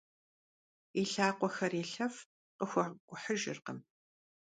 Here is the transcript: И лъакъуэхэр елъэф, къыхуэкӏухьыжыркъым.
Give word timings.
И 1.01 1.03
лъакъуэхэр 1.11 1.73
елъэф, 1.83 2.15
къыхуэкӏухьыжыркъым. 2.57 3.79